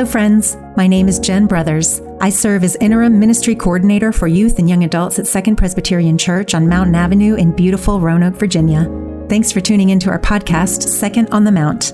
[0.00, 0.56] Hello, friends.
[0.78, 2.00] My name is Jen Brothers.
[2.22, 6.54] I serve as interim ministry coordinator for youth and young adults at Second Presbyterian Church
[6.54, 8.88] on Mountain Avenue in beautiful Roanoke, Virginia.
[9.28, 11.92] Thanks for tuning into our podcast, Second on the Mount.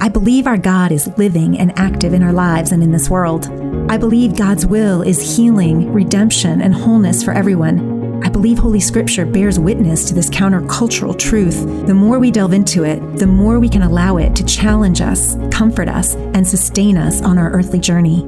[0.00, 3.48] I believe our God is living and active in our lives and in this world.
[3.90, 7.91] I believe God's will is healing, redemption, and wholeness for everyone.
[8.24, 11.86] I believe Holy Scripture bears witness to this countercultural truth.
[11.86, 15.36] The more we delve into it, the more we can allow it to challenge us,
[15.50, 18.22] comfort us, and sustain us on our earthly journey.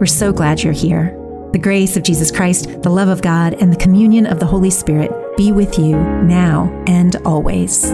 [0.00, 1.16] We're so glad you're here.
[1.52, 4.68] The grace of Jesus Christ, the love of God, and the communion of the Holy
[4.68, 7.92] Spirit be with you now and always.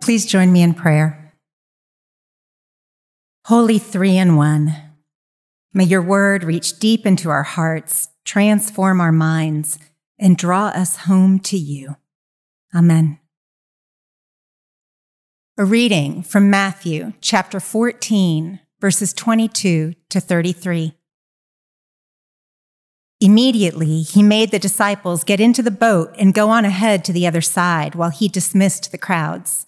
[0.00, 1.34] Please join me in prayer.
[3.44, 4.74] Holy Three in One,
[5.72, 9.78] may your word reach deep into our hearts, transform our minds,
[10.18, 11.96] and draw us home to you.
[12.74, 13.18] Amen.
[15.58, 20.94] A reading from Matthew chapter 14, verses 22 to 33.
[23.20, 27.26] Immediately, he made the disciples get into the boat and go on ahead to the
[27.26, 29.66] other side while he dismissed the crowds.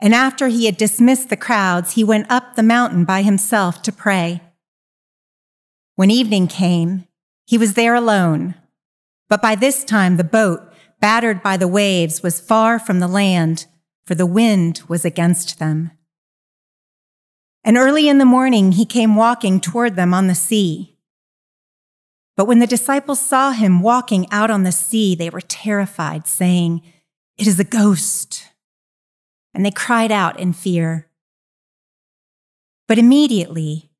[0.00, 3.92] And after he had dismissed the crowds, he went up the mountain by himself to
[3.92, 4.40] pray.
[5.96, 7.06] When evening came,
[7.46, 8.54] he was there alone.
[9.28, 10.60] But by this time, the boat,
[11.00, 13.66] battered by the waves, was far from the land,
[14.04, 15.92] for the wind was against them.
[17.62, 20.98] And early in the morning, he came walking toward them on the sea.
[22.36, 26.82] But when the disciples saw him walking out on the sea, they were terrified, saying,
[27.38, 28.48] It is a ghost
[29.54, 31.08] and they cried out in fear.
[32.88, 33.90] But immediately,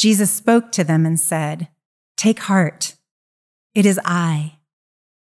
[0.00, 1.68] Jesus spoke to them and said,
[2.16, 2.94] Take heart,
[3.74, 4.56] it is I.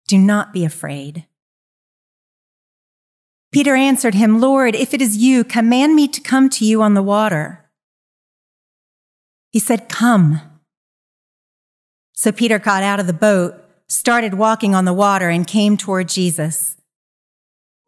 [0.06, 1.26] Do not be afraid.
[3.50, 6.94] Peter answered him, Lord, if it is you, command me to come to you on
[6.94, 7.68] the water.
[9.50, 10.42] He said, Come.
[12.12, 13.56] So Peter got out of the boat,
[13.88, 16.76] started walking on the water, and came toward Jesus.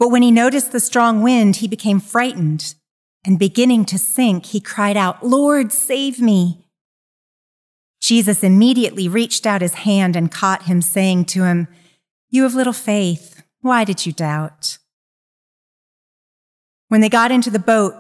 [0.00, 2.74] But when he noticed the strong wind, he became frightened,
[3.24, 6.64] and beginning to sink, he cried out, Lord, save me.
[8.10, 11.68] Jesus immediately reached out his hand and caught him, saying to him,
[12.28, 13.44] You have little faith.
[13.60, 14.78] Why did you doubt?
[16.88, 17.94] When they got into the boat,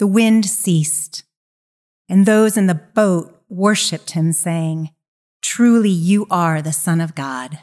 [0.00, 1.22] the wind ceased,
[2.08, 4.90] and those in the boat worshiped him, saying,
[5.40, 7.60] Truly you are the Son of God.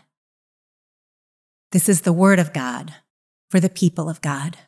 [1.73, 2.93] This is the word of God
[3.49, 4.59] for the people of God.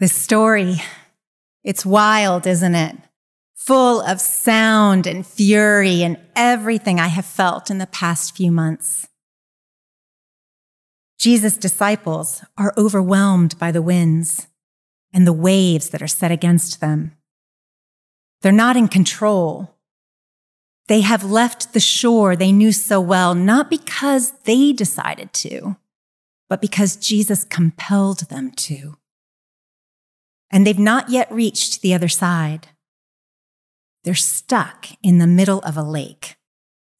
[0.00, 0.82] This story,
[1.62, 2.96] it's wild, isn't it?
[3.58, 9.08] Full of sound and fury and everything I have felt in the past few months.
[11.18, 14.46] Jesus' disciples are overwhelmed by the winds
[15.12, 17.16] and the waves that are set against them.
[18.40, 19.74] They're not in control.
[20.86, 25.76] They have left the shore they knew so well, not because they decided to,
[26.48, 28.96] but because Jesus compelled them to.
[30.50, 32.68] And they've not yet reached the other side.
[34.08, 36.36] They're stuck in the middle of a lake.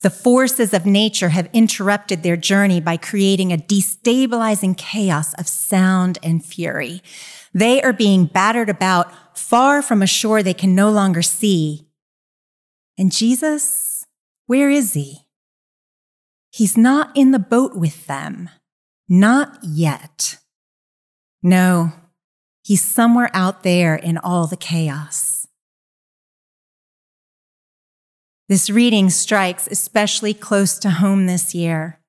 [0.02, 6.18] The forces of nature have interrupted their journey by creating a destabilizing chaos of sound
[6.22, 7.00] and fury.
[7.54, 11.88] They are being battered about far from a shore they can no longer see
[12.98, 14.06] and Jesus,
[14.46, 15.20] where is he?
[16.50, 18.50] He's not in the boat with them.
[19.08, 20.38] Not yet.
[21.40, 21.92] No,
[22.64, 25.37] he's somewhere out there in all the chaos.
[28.48, 32.00] This reading strikes especially close to home this year.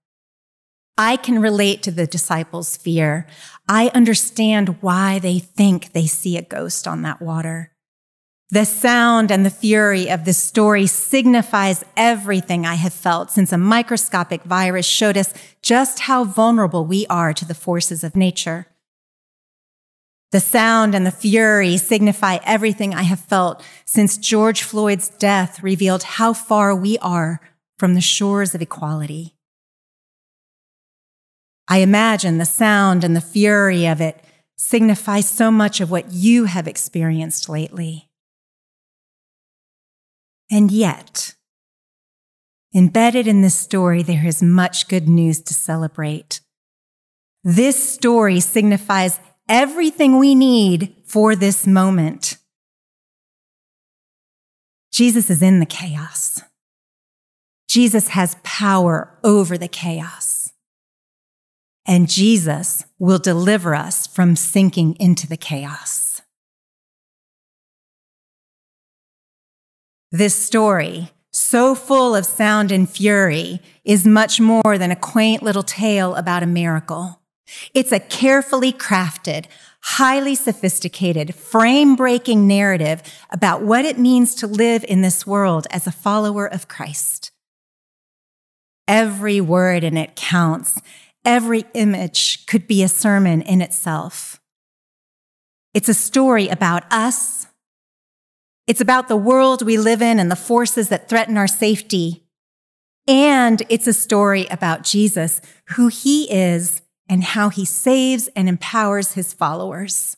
[0.97, 3.27] I can relate to the disciples' fear.
[3.67, 7.73] I understand why they think they see a ghost on that water.
[8.51, 13.57] The sound and the fury of this story signifies everything I have felt since a
[13.57, 18.65] microscopic virus showed us just how vulnerable we are to the forces of nature.
[20.31, 26.03] The sound and the fury signify everything I have felt since George Floyd's death revealed
[26.03, 27.41] how far we are
[27.79, 29.35] from the shores of equality.
[31.67, 34.23] I imagine the sound and the fury of it
[34.55, 38.09] signify so much of what you have experienced lately.
[40.51, 41.35] And yet,
[42.73, 46.41] embedded in this story, there is much good news to celebrate.
[47.43, 52.37] This story signifies everything we need for this moment.
[54.93, 56.41] Jesus is in the chaos.
[57.67, 60.51] Jesus has power over the chaos.
[61.89, 66.21] and Jesus will deliver us from sinking into the chaos.
[70.11, 75.63] This story, so full of sound and fury, is much more than a quaint little
[75.63, 77.21] tale about a miracle.
[77.73, 79.45] It's a carefully crafted,
[79.81, 85.87] highly sophisticated, frame breaking narrative about what it means to live in this world as
[85.87, 87.31] a follower of Christ.
[88.87, 90.81] Every word in it counts.
[91.23, 94.39] Every image could be a sermon in itself.
[95.73, 97.47] It's a story about us.
[98.65, 102.23] It's about the world we live in and the forces that threaten our safety.
[103.07, 105.41] And it's a story about Jesus,
[105.75, 110.15] who he is and how he saves and empowers his followers.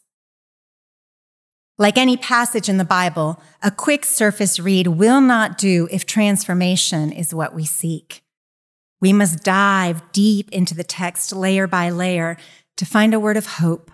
[1.78, 7.12] Like any passage in the Bible, a quick surface read will not do if transformation
[7.12, 8.22] is what we seek.
[9.00, 12.38] We must dive deep into the text layer by layer
[12.78, 13.90] to find a word of hope,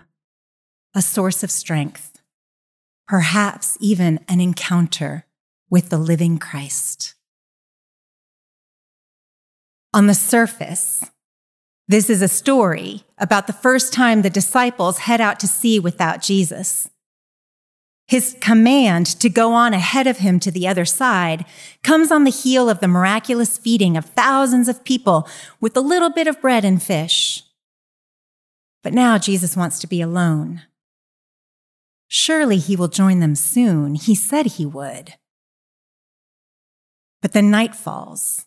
[0.94, 2.20] a source of strength,
[3.06, 5.24] perhaps even an encounter
[5.70, 7.14] with the living Christ.
[9.94, 11.04] On the surface,
[11.88, 16.20] this is a story about the first time the disciples head out to sea without
[16.20, 16.90] Jesus.
[18.06, 21.46] His command to go on ahead of him to the other side
[21.82, 25.26] comes on the heel of the miraculous feeding of thousands of people
[25.60, 27.42] with a little bit of bread and fish.
[28.82, 30.62] But now Jesus wants to be alone.
[32.06, 33.94] Surely he will join them soon.
[33.94, 35.14] He said he would.
[37.20, 38.46] But the night falls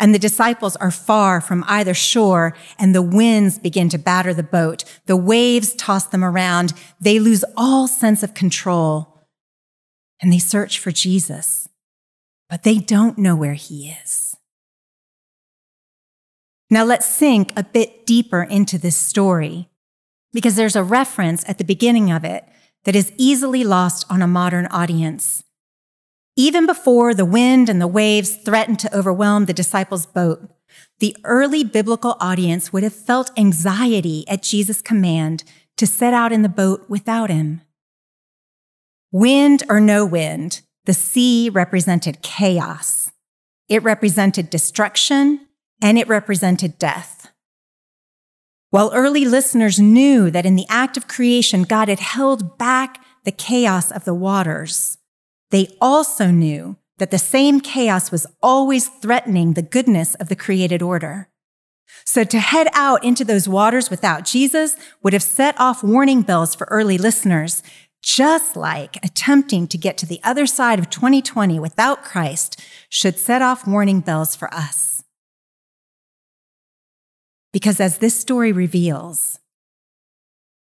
[0.00, 4.42] and the disciples are far from either shore, and the winds begin to batter the
[4.42, 4.84] boat.
[5.06, 6.72] The waves toss them around.
[7.00, 9.26] They lose all sense of control.
[10.20, 11.68] And they search for Jesus,
[12.48, 14.36] but they don't know where he is.
[16.70, 19.68] Now let's sink a bit deeper into this story,
[20.32, 22.44] because there's a reference at the beginning of it
[22.84, 25.44] that is easily lost on a modern audience.
[26.38, 30.48] Even before the wind and the waves threatened to overwhelm the disciples' boat,
[31.00, 35.42] the early biblical audience would have felt anxiety at Jesus' command
[35.76, 37.62] to set out in the boat without him.
[39.10, 43.10] Wind or no wind, the sea represented chaos.
[43.68, 45.40] It represented destruction
[45.82, 47.32] and it represented death.
[48.70, 53.32] While early listeners knew that in the act of creation, God had held back the
[53.32, 54.97] chaos of the waters,
[55.50, 60.82] they also knew that the same chaos was always threatening the goodness of the created
[60.82, 61.28] order.
[62.04, 66.54] So to head out into those waters without Jesus would have set off warning bells
[66.54, 67.62] for early listeners,
[68.02, 73.42] just like attempting to get to the other side of 2020 without Christ should set
[73.42, 75.02] off warning bells for us.
[77.52, 79.38] Because as this story reveals,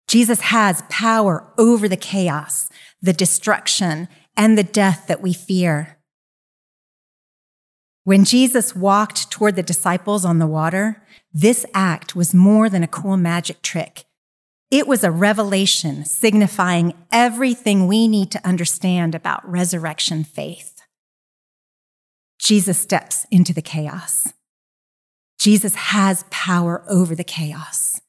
[0.08, 2.70] Jesus has power over the chaos,
[3.02, 5.98] the destruction, and the death that we fear.
[8.04, 11.02] When Jesus walked toward the disciples on the water,
[11.32, 14.04] this act was more than a cool magic trick.
[14.70, 20.82] It was a revelation signifying everything we need to understand about resurrection faith.
[22.38, 24.32] Jesus steps into the chaos.
[25.38, 28.00] Jesus has power over the chaos.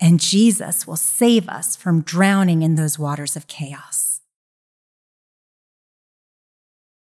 [0.00, 4.03] And Jesus will save us from drowning in those waters of chaos.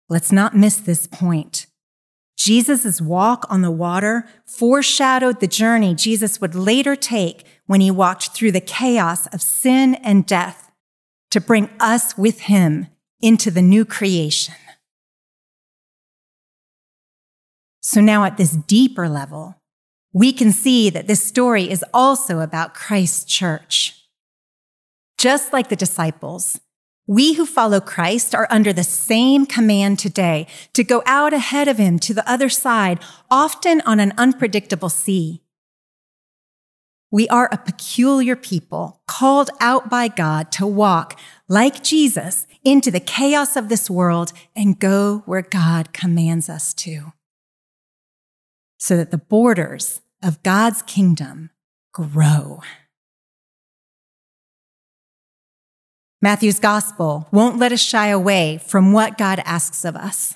[0.10, 1.68] Let's not miss this point.
[2.38, 8.30] Jesus' walk on the water foreshadowed the journey Jesus would later take when he walked
[8.30, 10.72] through the chaos of sin and death
[11.32, 12.88] to bring us with him
[13.22, 14.54] into the new creation.
[17.82, 19.56] So now at this deeper level,
[20.14, 24.06] we can see that this story is also about Christ's church.
[25.18, 26.60] Just like the disciples,
[27.08, 31.78] we who follow Christ are under the same command today to go out ahead of
[31.78, 33.00] him to the other side,
[33.32, 35.42] often on an unpredictable sea.
[37.10, 43.00] We are a peculiar people called out by God to walk like Jesus into the
[43.00, 47.14] chaos of this world and go where God commands us to.
[48.78, 51.52] So that the borders of God's kingdom
[51.94, 52.60] grow.
[56.22, 60.36] Matthew's gospel won't let us shy away from what God asks of us.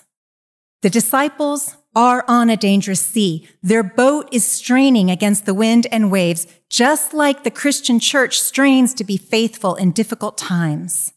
[0.82, 3.48] The disciples are on a dangerous sea.
[3.62, 8.94] Their boat is straining against the wind and waves, just like the Christian church strains
[8.94, 11.14] to be faithful in difficult times.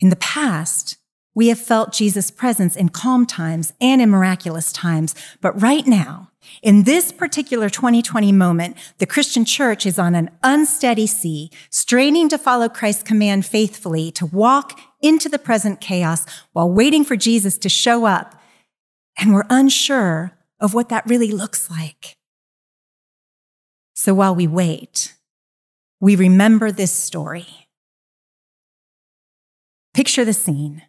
[0.00, 0.96] In the past,
[1.34, 5.14] We have felt Jesus' presence in calm times and in miraculous times.
[5.40, 6.30] But right now,
[6.62, 12.38] in this particular 2020 moment, the Christian church is on an unsteady sea, straining to
[12.38, 17.68] follow Christ's command faithfully to walk into the present chaos while waiting for Jesus to
[17.68, 18.40] show up.
[19.18, 22.16] And we're unsure of what that really looks like.
[23.94, 25.14] So while we wait,
[26.00, 27.46] we remember this story.
[29.92, 30.82] Picture the scene.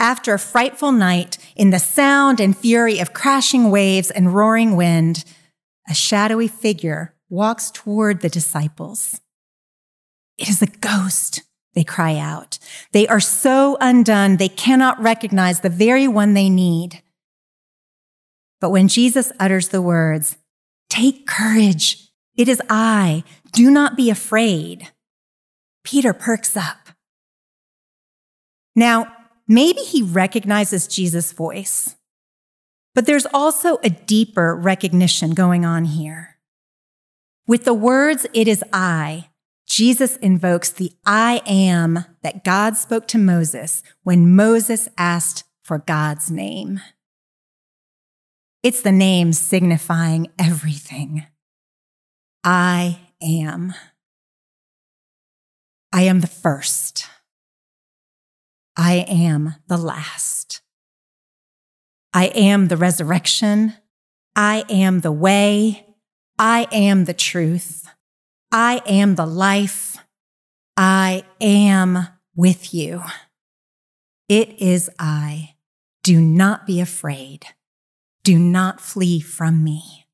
[0.00, 5.24] After a frightful night, in the sound and fury of crashing waves and roaring wind,
[5.88, 9.20] a shadowy figure walks toward the disciples.
[10.36, 11.42] It is a ghost,
[11.74, 12.58] they cry out.
[12.92, 17.02] They are so undone, they cannot recognize the very one they need.
[18.60, 20.36] But when Jesus utters the words,
[20.88, 24.88] Take courage, it is I, do not be afraid,
[25.84, 26.90] Peter perks up.
[28.74, 29.12] Now,
[29.48, 31.96] Maybe he recognizes Jesus' voice,
[32.94, 36.36] but there's also a deeper recognition going on here.
[37.46, 39.30] With the words, it is I,
[39.66, 46.30] Jesus invokes the I am that God spoke to Moses when Moses asked for God's
[46.30, 46.80] name.
[48.62, 51.26] It's the name signifying everything.
[52.44, 53.72] I am.
[55.92, 57.06] I am the first.
[58.78, 60.62] I am the last.
[62.14, 63.74] I am the resurrection.
[64.36, 65.84] I am the way.
[66.38, 67.88] I am the truth.
[68.52, 69.96] I am the life.
[70.76, 72.06] I am
[72.36, 73.02] with you.
[74.28, 75.56] It is I.
[76.04, 77.46] Do not be afraid.
[78.22, 80.06] Do not flee from me.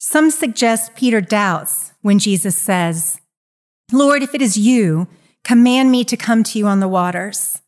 [0.00, 3.19] Some suggest Peter doubts when Jesus says,
[3.92, 5.08] Lord, if it is you,
[5.44, 7.60] command me to come to you on the waters.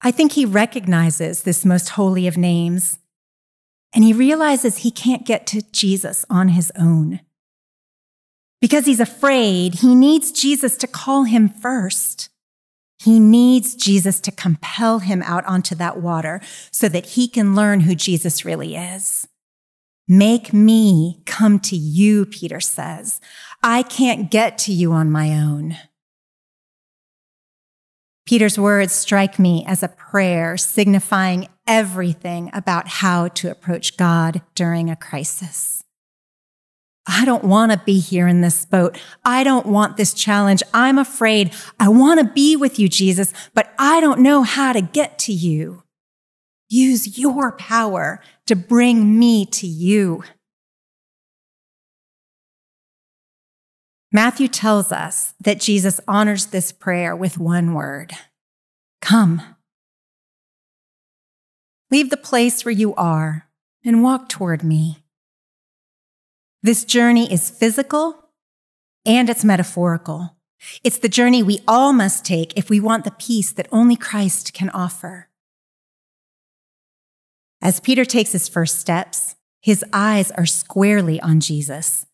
[0.00, 2.98] I think he recognizes this most holy of names,
[3.92, 7.20] and he realizes he can't get to Jesus on his own.
[8.60, 12.28] Because he's afraid, he needs Jesus to call him first.
[12.98, 16.40] He needs Jesus to compel him out onto that water
[16.72, 19.28] so that he can learn who Jesus really is.
[20.08, 23.20] Make me come to you, Peter says.
[23.62, 25.76] I can't get to you on my own.
[28.24, 34.88] Peter's words strike me as a prayer signifying everything about how to approach God during
[34.88, 35.84] a crisis.
[37.06, 38.98] I don't want to be here in this boat.
[39.24, 40.62] I don't want this challenge.
[40.74, 41.54] I'm afraid.
[41.80, 45.32] I want to be with you, Jesus, but I don't know how to get to
[45.32, 45.82] you.
[46.68, 50.24] Use your power to bring me to you.
[54.10, 58.12] Matthew tells us that Jesus honors this prayer with one word
[59.00, 59.42] Come.
[61.90, 63.46] Leave the place where you are
[63.84, 65.04] and walk toward me.
[66.62, 68.30] This journey is physical
[69.06, 70.36] and it's metaphorical.
[70.82, 74.52] It's the journey we all must take if we want the peace that only Christ
[74.52, 75.27] can offer.
[77.60, 82.06] As Peter takes his first steps, his eyes are squarely on Jesus.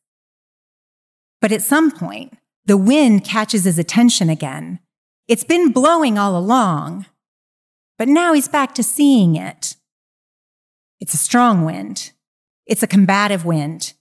[1.41, 4.81] But at some point, the wind catches his attention again.
[5.29, 7.07] It's been blowing all along,
[7.99, 9.77] but now he's back to seeing it.
[11.01, 12.13] It's a strong wind.
[12.67, 13.93] It's a combative wind.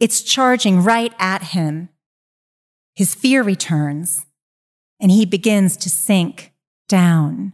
[0.00, 1.88] It's charging right at him.
[2.94, 4.26] His fear returns,
[5.00, 6.52] and he begins to sink
[6.88, 7.52] down,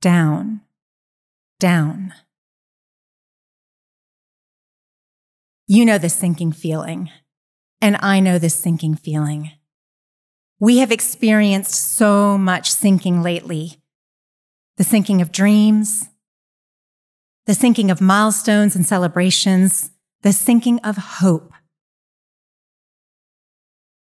[0.00, 0.60] down,
[1.58, 2.14] down.
[5.72, 7.10] You know this sinking feeling,
[7.80, 9.52] and I know this sinking feeling.
[10.58, 13.80] We have experienced so much sinking lately
[14.78, 16.08] the sinking of dreams,
[17.46, 21.52] the sinking of milestones and celebrations, the sinking of hope.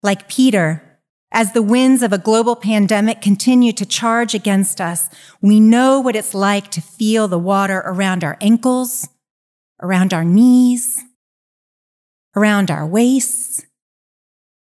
[0.02, 0.98] Like Peter,
[1.30, 5.08] as the winds of a global pandemic continue to charge against us,
[5.40, 9.06] we know what it's like to feel the water around our ankles,
[9.80, 10.98] around our knees,
[12.34, 13.64] around our waists,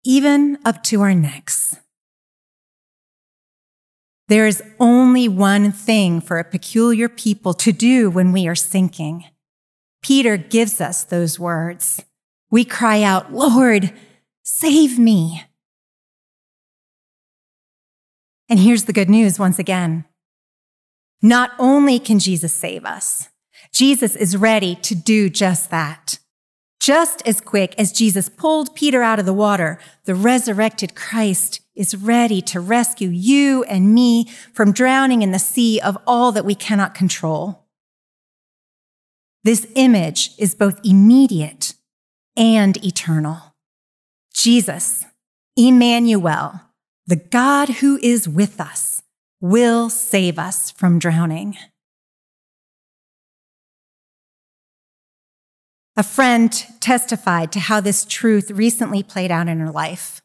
[0.04, 1.76] even up to our necks.
[4.28, 9.24] There is only one thing for a peculiar people to do when we are sinking.
[10.02, 12.02] Peter gives us those words.
[12.50, 13.92] We cry out, Lord,
[14.42, 15.44] save me.
[18.48, 20.04] And here's the good news once again.
[21.22, 23.28] Not only can Jesus save us,
[23.72, 26.18] Jesus is ready to do just that.
[26.80, 31.96] Just as quick as Jesus pulled Peter out of the water, the resurrected Christ is
[31.96, 36.54] ready to rescue you and me from drowning in the sea of all that we
[36.54, 37.66] cannot control.
[39.44, 41.74] This image is both immediate
[42.36, 43.54] and eternal.
[44.34, 45.06] Jesus,
[45.56, 46.62] Emmanuel,
[47.06, 49.02] the God who is with us,
[49.40, 51.56] will save us from drowning.
[55.96, 60.20] A friend testified to how this truth recently played out in her life.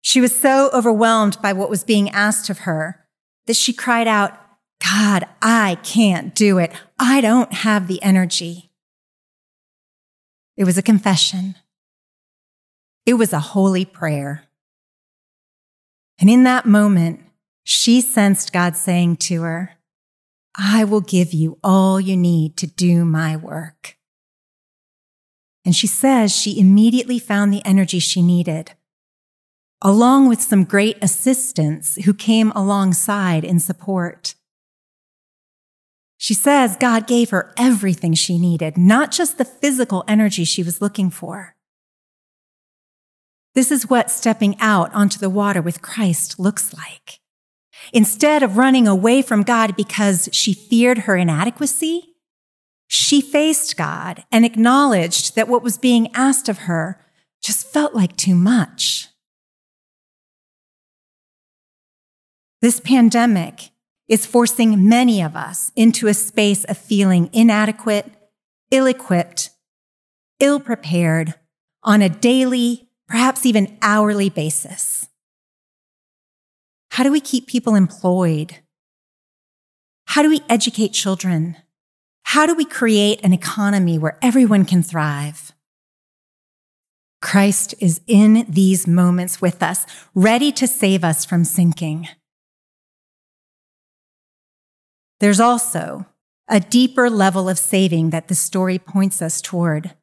[0.00, 3.04] She was so overwhelmed by what was being asked of her
[3.46, 4.38] that she cried out,
[4.80, 6.72] God, I can't do it.
[6.98, 8.70] I don't have the energy.
[10.56, 11.56] It was a confession.
[13.06, 14.44] It was a holy prayer.
[16.20, 17.20] And in that moment,
[17.64, 19.72] she sensed God saying to her,
[20.56, 23.93] I will give you all you need to do my work.
[25.64, 28.72] And she says she immediately found the energy she needed,
[29.80, 34.34] along with some great assistants who came alongside in support.
[36.18, 40.80] She says God gave her everything she needed, not just the physical energy she was
[40.80, 41.54] looking for.
[43.54, 47.20] This is what stepping out onto the water with Christ looks like.
[47.92, 52.13] Instead of running away from God because she feared her inadequacy,
[52.94, 57.04] she faced God and acknowledged that what was being asked of her
[57.42, 59.08] just felt like too much.
[62.62, 63.70] This pandemic
[64.06, 68.12] is forcing many of us into a space of feeling inadequate,
[68.70, 69.50] ill equipped,
[70.38, 71.34] ill prepared
[71.82, 75.08] on a daily, perhaps even hourly basis.
[76.92, 78.60] How do we keep people employed?
[80.04, 81.56] How do we educate children?
[82.34, 85.52] How do we create an economy where everyone can thrive?
[87.22, 89.86] Christ is in these moments with us,
[90.16, 92.08] ready to save us from sinking.
[95.20, 96.06] There's also
[96.48, 99.94] a deeper level of saving that the story points us toward.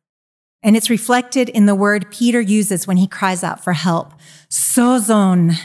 [0.64, 4.14] And it's reflected in the word Peter uses when he cries out for help
[4.50, 5.58] sozon.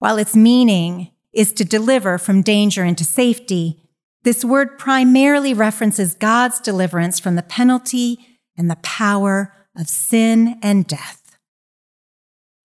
[0.00, 3.82] While its meaning is to deliver from danger into safety,
[4.26, 8.18] this word primarily references God's deliverance from the penalty
[8.58, 11.38] and the power of sin and death.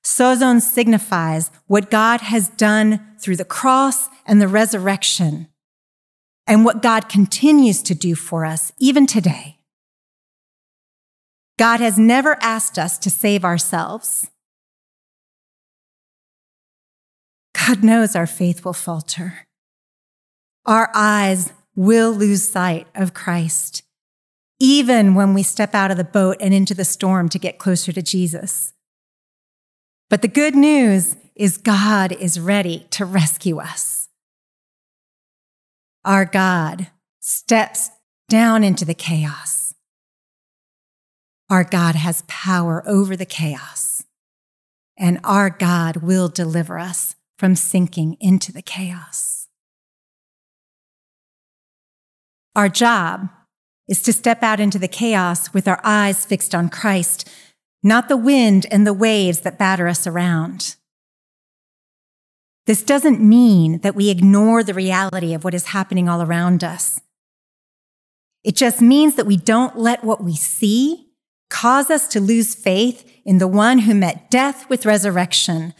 [0.03, 5.49] Sozon signifies what God has done through the cross and the resurrection,
[6.47, 9.59] and what God continues to do for us even today.
[11.59, 14.31] God has never asked us to save ourselves.
[17.53, 19.45] God knows our faith will falter.
[20.65, 23.83] Our eyes will lose sight of Christ,
[24.59, 27.91] even when we step out of the boat and into the storm to get closer
[27.91, 28.73] to Jesus.
[30.09, 34.09] But the good news is God is ready to rescue us.
[36.03, 36.87] Our God
[37.19, 37.89] steps
[38.27, 39.73] down into the chaos.
[41.49, 44.03] Our God has power over the chaos,
[44.97, 49.40] and our God will deliver us from sinking into the chaos.
[52.55, 53.29] Our job
[53.87, 57.29] is to step out into the chaos with our eyes fixed on Christ,
[57.83, 60.75] not the wind and the waves that batter us around.
[62.67, 67.01] This doesn't mean that we ignore the reality of what is happening all around us.
[68.43, 71.11] It just means that we don't let what we see
[71.49, 75.73] cause us to lose faith in the one who met death with resurrection,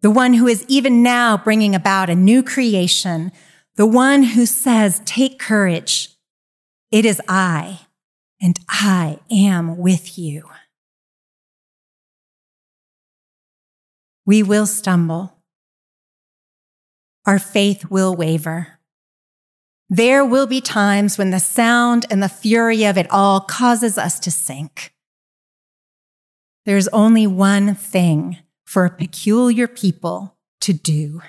[0.00, 3.32] the one who is even now bringing about a new creation,
[3.76, 6.10] the one who says, Take courage.
[6.90, 7.80] It is I,
[8.40, 10.48] and I am with you.
[14.24, 15.36] We will stumble.
[17.26, 18.78] Our faith will waver.
[19.90, 24.18] There will be times when the sound and the fury of it all causes us
[24.20, 24.94] to sink.
[26.64, 31.20] There's only one thing for a peculiar people to do.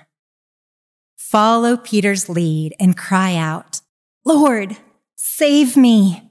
[1.32, 3.82] Follow Peter's lead and cry out,
[4.24, 4.78] Lord,
[5.16, 6.22] save me.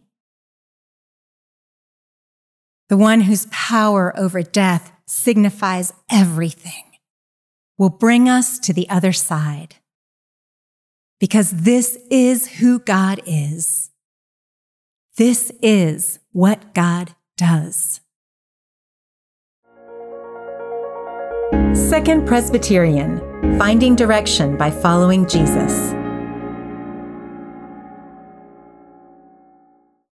[2.89, 6.85] The one whose power over death signifies everything
[7.77, 9.75] will bring us to the other side.
[11.19, 13.91] Because this is who God is.
[15.17, 18.01] This is what God does.
[21.75, 23.19] Second Presbyterian
[23.59, 26.04] Finding Direction by Following Jesus.